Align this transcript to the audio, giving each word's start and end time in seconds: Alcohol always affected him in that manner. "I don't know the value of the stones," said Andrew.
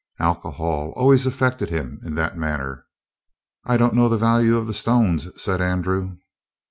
Alcohol 0.19 0.93
always 0.95 1.27
affected 1.27 1.69
him 1.69 1.99
in 2.03 2.15
that 2.15 2.35
manner. 2.35 2.87
"I 3.65 3.77
don't 3.77 3.93
know 3.93 4.09
the 4.09 4.17
value 4.17 4.57
of 4.57 4.65
the 4.65 4.73
stones," 4.73 5.27
said 5.39 5.61
Andrew. 5.61 6.17